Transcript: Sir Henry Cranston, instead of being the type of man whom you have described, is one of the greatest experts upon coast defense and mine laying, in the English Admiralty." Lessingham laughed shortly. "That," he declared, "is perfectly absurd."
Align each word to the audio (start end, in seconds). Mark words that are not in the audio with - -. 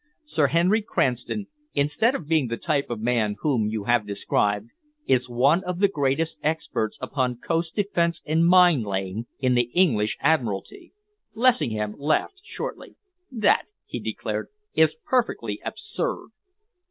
Sir 0.29 0.47
Henry 0.47 0.81
Cranston, 0.81 1.45
instead 1.75 2.15
of 2.15 2.27
being 2.27 2.47
the 2.47 2.57
type 2.57 2.89
of 2.89 2.99
man 2.99 3.35
whom 3.41 3.67
you 3.67 3.83
have 3.83 4.07
described, 4.07 4.71
is 5.05 5.29
one 5.29 5.63
of 5.63 5.77
the 5.77 5.87
greatest 5.87 6.37
experts 6.41 6.97
upon 6.99 7.37
coast 7.37 7.75
defense 7.75 8.19
and 8.25 8.47
mine 8.47 8.81
laying, 8.81 9.27
in 9.37 9.53
the 9.53 9.69
English 9.75 10.17
Admiralty." 10.19 10.93
Lessingham 11.35 11.93
laughed 11.99 12.39
shortly. 12.43 12.95
"That," 13.31 13.65
he 13.85 13.99
declared, 13.99 14.47
"is 14.73 14.89
perfectly 15.05 15.61
absurd." 15.63 16.29